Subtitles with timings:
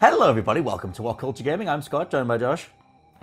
[0.00, 0.60] Hello, everybody.
[0.60, 1.68] Welcome to What Culture Gaming.
[1.68, 2.66] I'm Scott, joined by Josh.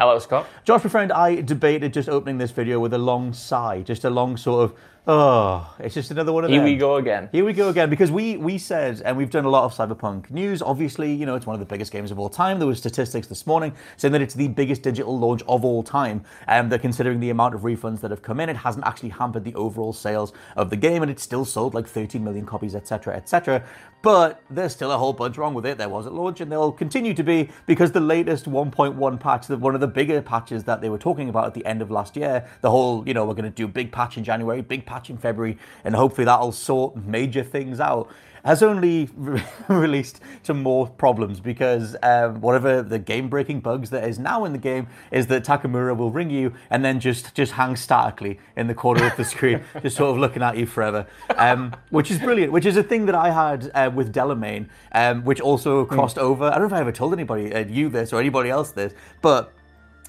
[0.01, 0.47] Hello, Scott.
[0.63, 4.09] Josh, my friend, I debated just opening this video with a long sigh, just a
[4.09, 6.65] long sort of, oh, it's just another one of Here them.
[6.65, 7.29] Here we go again.
[7.31, 10.31] Here we go again because we we said and we've done a lot of cyberpunk
[10.31, 10.61] news.
[10.61, 12.57] Obviously, you know it's one of the biggest games of all time.
[12.59, 16.23] There was statistics this morning saying that it's the biggest digital launch of all time.
[16.47, 19.43] And they're considering the amount of refunds that have come in, it hasn't actually hampered
[19.43, 23.15] the overall sales of the game, and it's still sold like 13 million copies, etc.,
[23.15, 23.63] etc.
[24.01, 25.77] But there's still a whole bunch wrong with it.
[25.77, 29.57] There was at launch, and there'll continue to be because the latest 1.1 patch, the,
[29.57, 32.15] one of the bigger patches that they were talking about at the end of last
[32.15, 35.09] year, the whole, you know, we're going to do big patch in January, big patch
[35.09, 38.11] in February, and hopefully that'll sort major things out
[38.43, 44.19] has only re- released some more problems because um, whatever the game-breaking bugs that is
[44.19, 47.75] now in the game is that Takemura will ring you and then just just hang
[47.75, 51.75] statically in the corner of the screen, just sort of looking at you forever, um,
[51.89, 52.51] which is brilliant.
[52.51, 56.45] Which is a thing that I had uh, with Delamain, um, which also crossed over.
[56.45, 58.93] I don't know if I ever told anybody, uh, you this or anybody else this,
[59.21, 59.53] but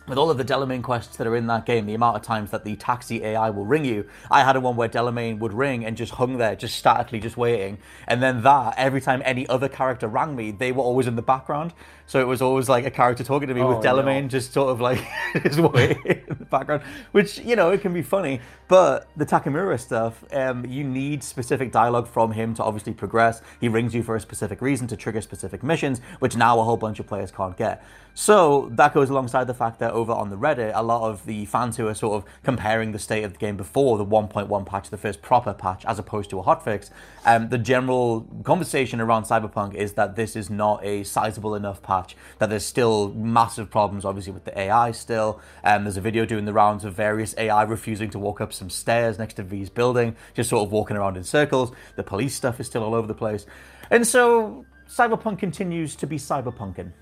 [0.08, 2.50] with all of the Delamain quests that are in that game, the amount of times
[2.50, 5.84] that the taxi AI will ring you, I had a one where Delamain would ring
[5.84, 7.78] and just hung there, just statically, just waiting.
[8.08, 11.22] And then that, every time any other character rang me, they were always in the
[11.22, 11.72] background.
[12.06, 14.28] So it was always like a character talking to me with Oh, Delamain no.
[14.28, 15.02] just sort of like
[15.44, 16.82] just waiting in the background,
[17.12, 18.40] which, you know, it can be funny.
[18.69, 23.40] But the Takemura stuff, um, you need specific dialogue from him to obviously progress.
[23.60, 26.76] He rings you for a specific reason to trigger specific missions, which now a whole
[26.76, 27.82] bunch of players can't get.
[28.14, 31.44] So that goes alongside the fact that over on the Reddit, a lot of the
[31.47, 34.91] fans who are sort of comparing the state of the game before the 1.1 patch,
[34.91, 36.91] the first proper patch, as opposed to a hotfix,
[37.25, 42.16] um, the general conversation around Cyberpunk is that this is not a sizable enough patch,
[42.38, 45.41] that there's still massive problems, obviously, with the AI still.
[45.64, 48.70] Um, there's a video doing the rounds of various AI refusing to walk up some
[48.70, 51.72] stairs next to V's building, just sort of walking around in circles.
[51.97, 53.47] The police stuff is still all over the place.
[53.91, 56.92] And so Cyberpunk continues to be cyberpunking.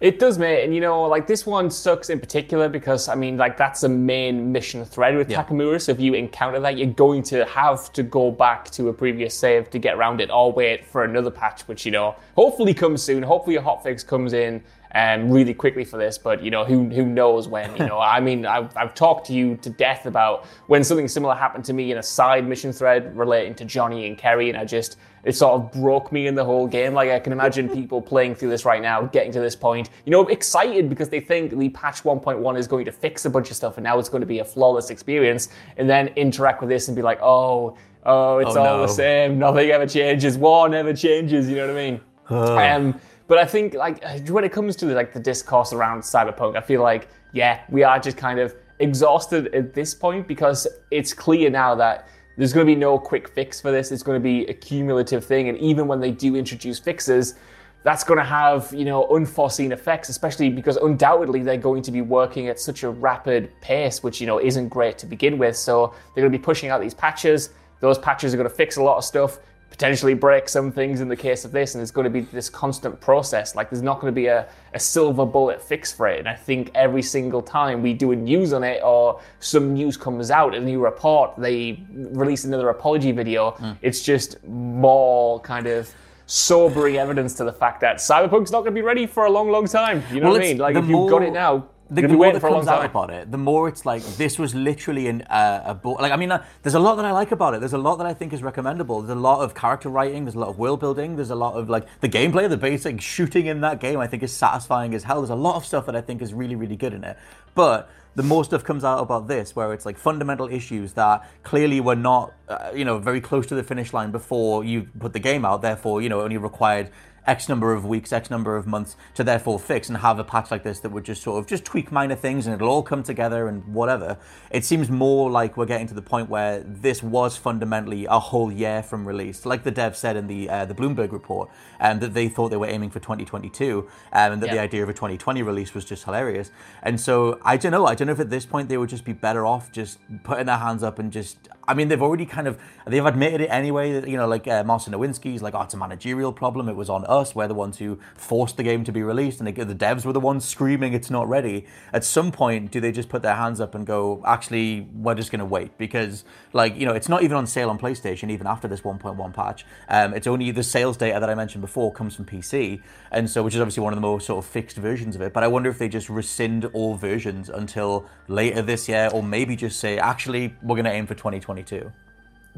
[0.00, 0.64] It does, mate.
[0.64, 3.88] And you know, like this one sucks in particular because I mean, like that's the
[3.88, 5.42] main mission thread with Yeah.
[5.42, 5.80] Takemura.
[5.80, 9.34] So if you encounter that, you're going to have to go back to a previous
[9.34, 13.02] save to get around it, or wait for another patch, which you know, hopefully comes
[13.02, 13.22] soon.
[13.24, 14.62] Hopefully a hotfix comes in
[14.94, 16.18] um, really quickly for this.
[16.18, 17.70] But you know, who who knows when?
[17.76, 21.34] You know, I mean, I've, I've talked to you to death about when something similar
[21.34, 24.64] happened to me in a side mission thread relating to Johnny and Kerry, and I
[24.64, 26.94] just it sort of broke me in the whole game.
[26.94, 30.10] Like I can imagine people playing through this right now, getting to this point, you
[30.12, 33.56] know, excited because they think the patch 1.1 is going to fix a bunch of
[33.56, 36.88] stuff and now it's going to be a flawless experience, and then interact with this
[36.88, 37.76] and be like, oh,
[38.06, 38.82] oh, it's Oh, all no.
[38.86, 39.38] the same.
[39.38, 40.38] Nothing ever changes.
[40.38, 41.48] War never changes.
[41.48, 42.00] You know what I mean?
[42.30, 46.62] Um, but I think like when it comes to like the discourse around cyberpunk, I
[46.62, 51.50] feel like yeah, we are just kind of exhausted at this point because it's clear
[51.50, 52.08] now that
[52.38, 53.92] there's going to be no quick fix for this.
[53.92, 57.34] It's going to be a cumulative thing, and even when they do introduce fixes,
[57.82, 62.00] that's going to have you know unforeseen effects, especially because undoubtedly they're going to be
[62.00, 65.54] working at such a rapid pace, which you know isn't great to begin with.
[65.54, 67.50] So they're going to be pushing out these patches.
[67.80, 69.38] Those patches are going to fix a lot of stuff
[69.70, 72.48] potentially break some things in the case of this, and there's going to be this
[72.48, 73.54] constant process.
[73.54, 76.18] Like there's not going to be a, a silver bullet fix for it.
[76.18, 79.96] And I think every single time we do a news on it or some news
[79.96, 85.92] comes out, a new report, they release another apology video, it's just more kind of
[86.26, 89.50] sobering evidence to the fact that Cyberpunk's not going to be ready for a long,
[89.50, 90.02] long time.
[90.12, 90.58] You know Well, what I mean?
[90.58, 93.38] Like if you've got it now, the, You're more that comes out about it, the
[93.38, 96.00] more it's like this was literally an, uh, a book.
[96.00, 97.60] like I mean, uh, there's a lot that I like about it.
[97.60, 99.00] There's a lot that I think is recommendable.
[99.00, 100.24] There's a lot of character writing.
[100.24, 101.16] There's a lot of world building.
[101.16, 103.98] There's a lot of like the gameplay, the basic shooting in that game.
[104.00, 105.22] I think is satisfying as hell.
[105.22, 107.16] There's a lot of stuff that I think is really really good in it.
[107.54, 111.80] But the more stuff comes out about this, where it's like fundamental issues that clearly
[111.80, 115.20] were not, uh, you know, very close to the finish line before you put the
[115.20, 115.62] game out.
[115.62, 116.90] Therefore, you know, only required
[117.28, 120.50] X number of weeks, X number of months to therefore fix and have a patch
[120.50, 123.02] like this that would just sort of just tweak minor things and it'll all come
[123.02, 124.16] together and whatever.
[124.50, 128.50] It seems more like we're getting to the point where this was fundamentally a whole
[128.50, 132.14] year from release, like the dev said in the uh, the Bloomberg report, and that
[132.14, 135.42] they thought they were aiming for 2022, um, and that the idea of a 2020
[135.42, 136.50] release was just hilarious.
[136.82, 137.84] And so I don't know.
[137.84, 140.46] I don't know if at this point they would just be better off just putting
[140.46, 141.36] their hands up and just.
[141.66, 144.08] I mean, they've already kind of they've admitted it anyway.
[144.10, 146.70] You know, like uh, Marcin Iwiński's like, oh, it's a managerial problem.
[146.70, 147.17] It was on us.
[147.34, 150.12] We're the ones who forced the game to be released, and the, the devs were
[150.12, 151.66] the ones screaming it's not ready.
[151.92, 155.30] At some point, do they just put their hands up and go, actually, we're just
[155.30, 158.46] going to wait because, like, you know, it's not even on sale on PlayStation even
[158.46, 159.66] after this 1.1 patch.
[159.88, 162.80] Um, it's only the sales data that I mentioned before comes from PC,
[163.10, 165.32] and so which is obviously one of the more sort of fixed versions of it.
[165.32, 169.56] But I wonder if they just rescind all versions until later this year, or maybe
[169.56, 171.92] just say, actually, we're going to aim for 2022.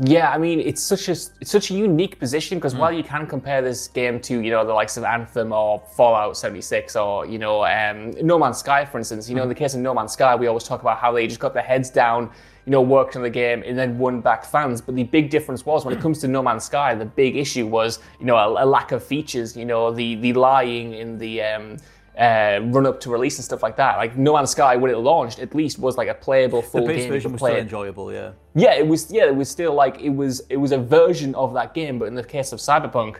[0.02, 2.78] Yeah, I mean, it's such a it's such a unique position because Mm.
[2.78, 6.38] while you can compare this game to you know the likes of Anthem or Fallout
[6.38, 9.52] 76 or you know um, No Man's Sky, for instance, you know in Mm.
[9.52, 11.62] the case of No Man's Sky, we always talk about how they just got their
[11.62, 12.30] heads down,
[12.64, 14.80] you know, worked on the game and then won back fans.
[14.80, 17.66] But the big difference was when it comes to No Man's Sky, the big issue
[17.66, 21.42] was you know a, a lack of features, you know, the the lying in the
[21.42, 21.76] um,
[22.20, 23.96] uh, run up to release and stuff like that.
[23.96, 26.88] Like No Man's Sky, when it launched, at least was like a playable full The
[26.88, 27.10] base game.
[27.12, 28.32] version was play still enjoyable, yeah.
[28.54, 29.10] Yeah, it was.
[29.10, 30.40] Yeah, it was still like it was.
[30.50, 33.16] It was a version of that game, but in the case of Cyberpunk,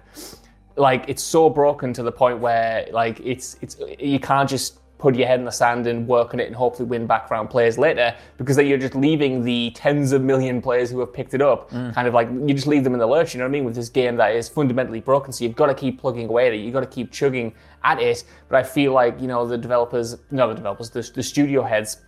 [0.77, 5.17] like it's so broken to the point where like it's it's you can't just put
[5.17, 8.15] your head in the sand and work on it and hopefully win background players later
[8.37, 11.71] because then you're just leaving the tens of million players who have picked it up
[11.71, 11.93] mm.
[11.95, 13.65] kind of like you just leave them in the lurch you know what I mean
[13.65, 15.33] with this game that is fundamentally broken.
[15.33, 18.01] So you've got to keep plugging away at it you've got to keep chugging at
[18.01, 18.25] it.
[18.49, 21.99] But I feel like you know the developers no the developers the, the studio heads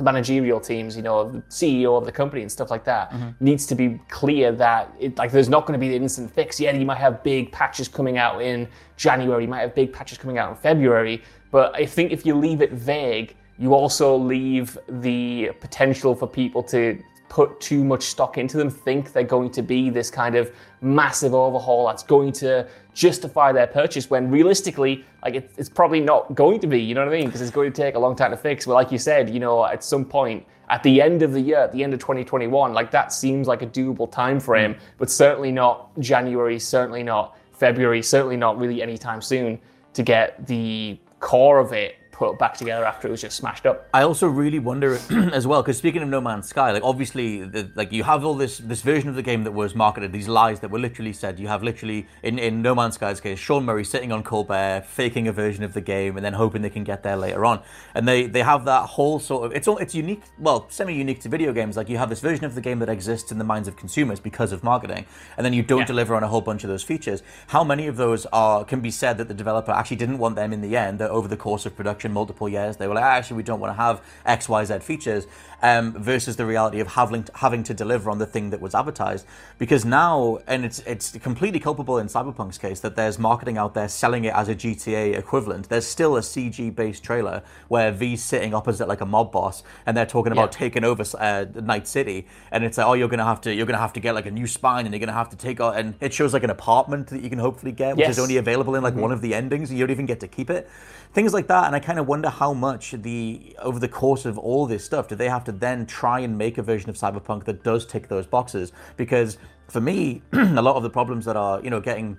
[0.00, 3.30] managerial teams, you know, the CEO of the company and stuff like that, mm-hmm.
[3.44, 6.58] needs to be clear that it, like there's not going to be the instant fix.
[6.58, 10.18] Yeah, you might have big patches coming out in January, you might have big patches
[10.18, 14.78] coming out in February, but I think if you leave it vague, you also leave
[14.88, 16.98] the potential for people to
[17.32, 21.32] put too much stock into them, think they're going to be this kind of massive
[21.32, 26.60] overhaul that's going to justify their purchase when realistically, like it, it's probably not going
[26.60, 27.28] to be, you know what I mean?
[27.28, 28.66] Because it's going to take a long time to fix.
[28.66, 31.60] But like you said, you know, at some point, at the end of the year,
[31.60, 34.80] at the end of 2021, like that seems like a doable time frame, mm.
[34.98, 39.58] but certainly not January, certainly not February, certainly not really anytime soon
[39.94, 43.88] to get the core of it put back together after it was just smashed up.
[43.92, 44.98] I also really wonder
[45.32, 48.34] as well, because speaking of No Man's Sky, like obviously, the, like you have all
[48.34, 51.40] this this version of the game that was marketed, these lies that were literally said.
[51.40, 55.26] You have literally in in No Man's Sky's case, Sean Murray sitting on Colbert, faking
[55.26, 57.62] a version of the game, and then hoping they can get there later on.
[57.94, 61.20] And they they have that whole sort of it's all it's unique, well, semi unique
[61.22, 61.76] to video games.
[61.76, 64.20] Like you have this version of the game that exists in the minds of consumers
[64.20, 65.06] because of marketing,
[65.36, 65.86] and then you don't Yeah.
[65.86, 67.22] deliver on a whole bunch of those features.
[67.48, 70.52] How many of those are can be said that the developer actually didn't want them
[70.52, 70.98] in the end?
[70.98, 73.60] That over the course of production, multiple years, they were like, "Ah, actually, we don't
[73.60, 75.26] want to have X, Y, Z features.
[75.64, 79.24] Um, versus the reality of having having to deliver on the thing that was advertised,
[79.58, 83.86] because now, and it's it's completely culpable in Cyberpunk's case that there's marketing out there
[83.88, 85.68] selling it as a GTA equivalent.
[85.68, 89.96] There's still a CG based trailer where V's sitting opposite like a mob boss, and
[89.96, 90.58] they're talking about Yeah.
[90.58, 93.78] taking over uh, Night City, and it's like, oh, you're gonna have to you're gonna
[93.78, 95.94] have to get like a new spine, and you're gonna have to take out, and
[96.00, 98.82] it shows like an apartment that you can hopefully get, which is only available in
[98.82, 100.68] like one of the endings, and you don't even get to keep it.
[101.14, 104.38] Things like that, and I kind of wonder how much the over the course of
[104.38, 107.44] all this stuff do they have to then try and make a version of Cyberpunk
[107.44, 108.72] that does tick those boxes?
[108.96, 109.36] Because
[109.68, 112.18] for me, a lot of the problems that are you know getting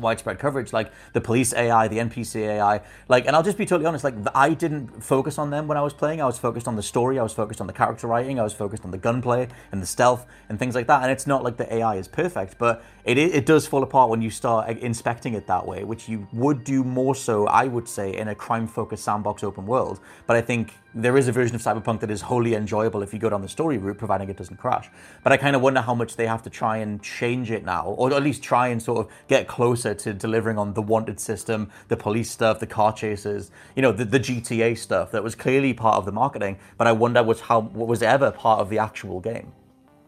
[0.00, 3.86] widespread coverage, like the police AI, the NPC AI, like, and I'll just be totally
[3.86, 6.20] honest, like, I didn't focus on them when I was playing.
[6.20, 8.52] I was focused on the story, I was focused on the character writing, I was
[8.52, 11.02] focused on the gunplay and the stealth and things like that.
[11.02, 14.22] And it's not like the AI is perfect, but it it does fall apart when
[14.22, 18.16] you start inspecting it that way, which you would do more so, I would say,
[18.16, 20.00] in a crime-focused sandbox open world.
[20.26, 23.18] But I think there is a version of Cyberpunk that is wholly enjoyable if you
[23.18, 24.88] go down the story route, providing it doesn't crash.
[25.22, 27.86] But I kind of wonder how much they have to try and change it now,
[27.86, 31.70] or at least try and sort of get closer to delivering on the wanted system,
[31.88, 35.72] the police stuff, the car chases, you know, the, the GTA stuff that was clearly
[35.72, 36.58] part of the marketing.
[36.76, 39.52] But I wonder was how was ever part of the actual game.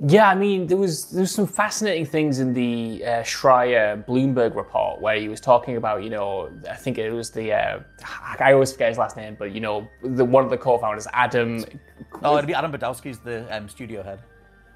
[0.05, 4.57] Yeah, I mean, there was there was some fascinating things in the uh, Schreier Bloomberg
[4.57, 7.81] report where he was talking about, you know, I think it was the uh,
[8.41, 11.65] I always forget his last name, but you know, the one of the co-founders, Adam.
[12.25, 14.19] Oh, it'd be Adam Badowski's the um, studio head.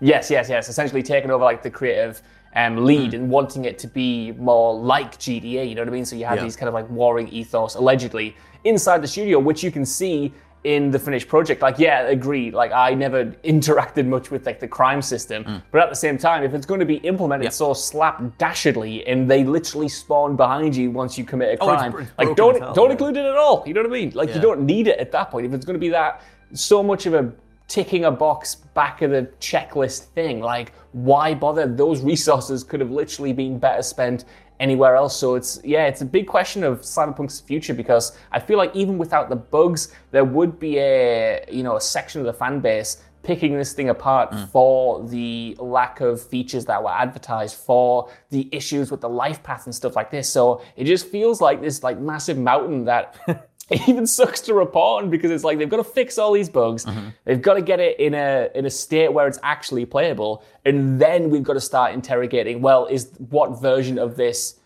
[0.00, 0.68] Yes, yes, yes.
[0.68, 2.23] Essentially taking over like the creative
[2.54, 5.68] um, lead and wanting it to be more like GTA.
[5.68, 6.04] You know what I mean?
[6.04, 6.45] So you have Yeah.
[6.45, 10.33] these kind of like warring ethos allegedly inside the studio, which you can see
[10.66, 11.62] in the finished project.
[11.62, 12.52] Like, yeah, agreed.
[12.52, 15.62] Like, I never interacted much with like the crime system, mm.
[15.70, 17.50] but at the same time, if it's going to be implemented Yeah.
[17.50, 22.11] so slapdashedly and they literally spawn behind you once you commit a Oh, crime, it's
[22.18, 22.92] like don't hell, don't yeah.
[22.92, 23.62] include it at all.
[23.64, 24.11] You know what I mean?
[24.14, 25.46] Like, you don't need it at that point.
[25.46, 26.20] If it's going to be that
[26.52, 27.32] so much of a
[27.68, 31.66] ticking a box back of the checklist thing, like why bother?
[31.66, 34.25] Those resources could have literally been better spent
[34.60, 35.16] anywhere else.
[35.16, 38.98] So it's yeah, it's a big question of Cyberpunk's future because I feel like even
[38.98, 43.02] without the bugs, there would be a you know a section of the fan base
[43.22, 44.48] picking this thing apart mm.
[44.50, 49.66] for the lack of features that were advertised for the issues with the life path
[49.66, 53.16] and stuff like this so it just feels like this like massive mountain that
[53.70, 56.49] it even sucks to report on because it's like they've got to fix all these
[56.49, 57.08] bugs mm-hmm.
[57.25, 61.00] they've got to get it in a in a state where it's actually playable and
[61.00, 64.56] then we've got to start interrogating well is what version of this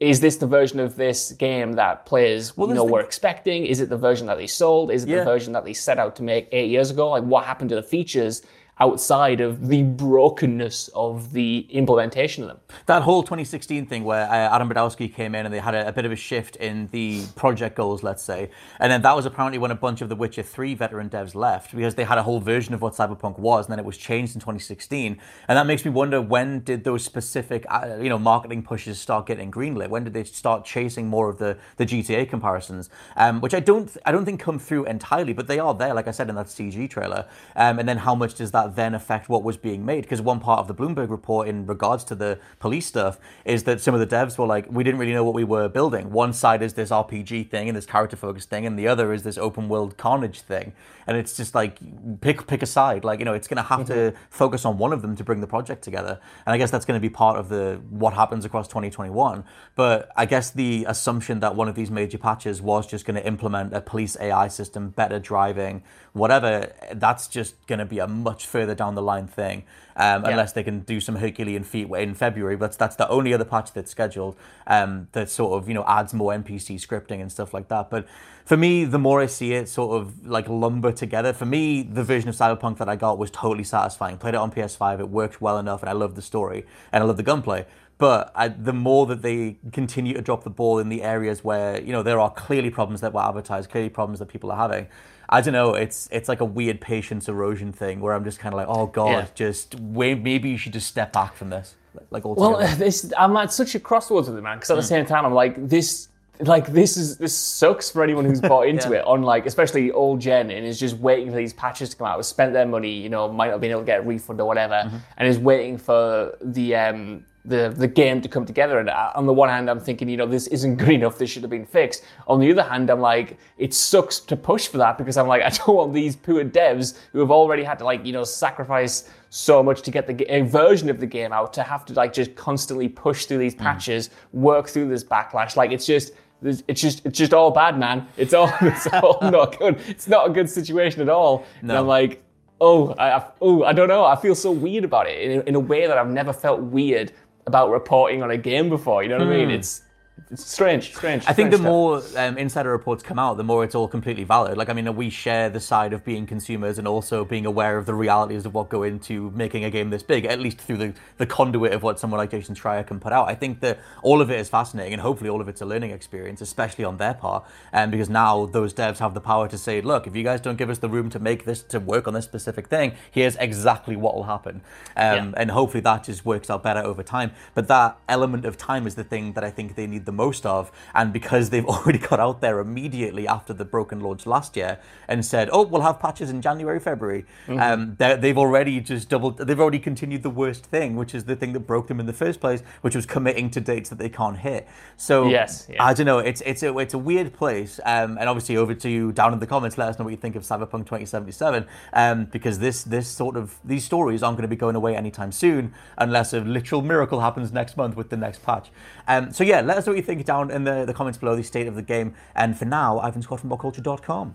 [0.00, 3.64] is this the version of this game that players you know the- were expecting?
[3.64, 4.90] Is it the version that they sold?
[4.90, 5.18] Is it Yeah.
[5.20, 7.10] the version that they set out to make eight years ago?
[7.10, 8.42] Like what happened to the features
[8.80, 12.58] outside of the brokenness of the implementation of them?
[12.86, 15.92] That whole 2016 thing where uh, Adam Badowski came in and they had a, a
[15.92, 18.50] bit of a shift in the project goals, let's say.
[18.80, 21.74] And then that was apparently when a bunch of the Witcher 3 veteran devs left
[21.74, 24.34] because they had a whole version of what Cyberpunk was and then it was changed
[24.34, 25.20] in 2016.
[25.48, 29.26] And that makes me wonder when did those specific uh, you know, marketing pushes start
[29.26, 29.88] getting greenlit?
[29.88, 32.90] When did they start chasing more of the, the GTA comparisons?
[33.16, 36.08] Um, which I don't I don't think come through entirely, but they are there, like
[36.08, 37.26] I said in that CG trailer.
[37.56, 40.02] Um, and then how much does that then affect what was being made?
[40.02, 43.80] Because one part of the Bloomberg report in regards to the police stuff is that
[43.80, 46.10] some of the devs were like, we didn't really know what we were building.
[46.10, 49.22] One side is this RPG thing and this character focused thing, and the other is
[49.22, 50.72] this open world carnage thing.
[51.06, 51.78] And it's just like
[52.22, 53.04] pick pick a side.
[53.04, 54.16] Like you know, it's going to have to mm-hmm.
[54.30, 56.18] focus on one of them to bring the project together.
[56.46, 59.44] And I guess that's going to be part of the what happens across 2021.
[59.74, 63.26] But I guess the assumption that one of these major patches was just going to
[63.26, 68.46] implement a police AI system, better driving, whatever, that's just going to be a much
[68.54, 69.64] further down the line thing.
[69.96, 73.44] Um, Unless they can do some Herculean feat in February, but that's the only other
[73.44, 74.36] patch that's scheduled
[74.68, 77.90] um, that sort of you know adds more NPC scripting and stuff like that.
[77.90, 78.06] But
[78.44, 82.04] for me, the more I see it sort of like lumber together, for me, the
[82.04, 84.18] version of Cyberpunk that I got was totally satisfying.
[84.18, 87.06] Played it on PS5, it worked well enough, and I love the story and I
[87.06, 87.66] love the gunplay.
[87.98, 91.80] But I, the more that they continue to drop the ball in the areas where
[91.80, 94.86] you know there are clearly problems that were advertised, clearly problems that people are having,
[95.28, 95.74] I don't know.
[95.74, 98.86] It's it's like a weird patience erosion thing where I'm just kind of like, oh
[98.86, 99.26] god, Yeah.
[99.34, 100.22] just wait.
[100.22, 101.74] Maybe you should just step back from this,
[102.10, 104.58] like Well, this I'm at such a crossroads with it, man.
[104.58, 104.86] Because at the Hmm.
[104.88, 106.08] same time, I'm like this.
[106.40, 108.98] Like this is this sucks for anyone who's bought into Yeah.
[108.98, 112.08] it on like especially old gen and is just waiting for these patches to come
[112.08, 112.16] out.
[112.16, 114.40] Has spent their money, you know, might not have been able to get a refund
[114.40, 114.96] or whatever, Mm-hmm.
[115.16, 118.78] and is waiting for the um the the game to come together.
[118.78, 121.18] And uh, on the one hand, I'm thinking, you know, this isn't good enough.
[121.18, 122.04] This should have been fixed.
[122.26, 125.42] On the other hand, I'm like, it sucks to push for that because I'm like,
[125.48, 129.10] I don't want these poor devs who have already had to like you know sacrifice
[129.30, 132.12] so much to get the a version of the game out to have to like
[132.12, 133.40] just constantly push through Mm.
[133.40, 135.56] these patches, work through this backlash.
[135.56, 136.12] Like it's just.
[136.46, 138.06] It's just, it's just all bad, man.
[138.18, 139.80] It's all, it's all not good.
[139.88, 141.46] It's not a good situation at all.
[141.62, 142.22] And I'm like,
[142.60, 144.04] oh, I, I, oh, I don't know.
[144.04, 147.12] I feel so weird about it in, in a way that I've never felt weird
[147.46, 149.02] about reporting on a game before.
[149.02, 149.48] You know what I mean?
[149.48, 149.54] Hmm.
[149.54, 149.82] It's,
[150.30, 151.24] it's strange, strange.
[151.26, 151.66] I think the stuff.
[151.66, 154.56] more um, insider reports come out, the more it's all completely valid.
[154.56, 157.86] Like, I mean, we share the side of being consumers and also being aware of
[157.86, 160.94] the realities of what go into making a game this big, at least through the,
[161.18, 163.28] the conduit of what someone like Jason Schreier can put out.
[163.28, 165.90] I think that all of it is fascinating, and hopefully all of it's a learning
[165.90, 169.80] experience, especially on their part, um, because now those devs have the power to say,
[169.80, 172.14] look, if you guys don't give us the room to make this, to work on
[172.14, 174.62] this specific thing, here's exactly what will happen.
[174.96, 175.32] Um, Yeah.
[175.36, 177.32] And hopefully that just works out better over time.
[177.54, 180.44] But that element of time is the thing that I think they need the most
[180.46, 180.70] of.
[180.94, 185.24] And because they've already got out there immediately after the broken launch last year and
[185.24, 187.60] said, "Oh, we'll have patches in January, February," Mm-hmm.
[187.60, 189.38] um, they've already just doubled.
[189.38, 192.12] They've already continued the worst thing, which is the thing that broke them in the
[192.12, 194.66] first place, which was committing to dates that they can't hit.
[194.96, 195.82] So Yes, yeah.
[195.84, 196.18] I don't know.
[196.18, 197.80] It's it's a it's a weird place.
[197.84, 199.76] Um, and obviously, over to you down in the comments.
[199.78, 201.66] Let us know what you think of Cyberpunk 2077.
[201.92, 205.32] Um, because this this sort of these stories aren't going to be going away anytime
[205.32, 208.70] soon, unless a literal miracle happens next month with the next patch.
[209.08, 211.36] Um, so yeah, let us know what you think down in the, the comments below
[211.36, 212.14] the state of the game.
[212.34, 214.34] And for now, I've been Scott from mockculture.com.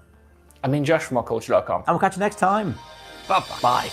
[0.64, 1.84] I mean Josh from mockculture.com.
[1.86, 2.76] And we'll catch you next time.
[3.28, 3.60] Bye-bye.
[3.62, 3.92] Bye.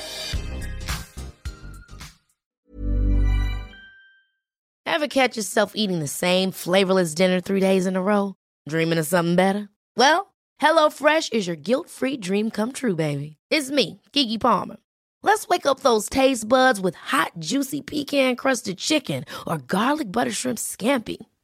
[4.86, 8.34] Ever catch yourself eating the same flavorless dinner three days in a row?
[8.68, 9.68] Dreaming of something better?
[9.96, 13.36] Well, HelloFresh is your guilt-free dream come true, baby.
[13.50, 14.76] It's me, Keke Palmer.
[15.22, 20.30] Let's wake up those taste buds with hot, juicy pecan crusted chicken or garlic butter
[20.30, 21.16] shrimp scampi.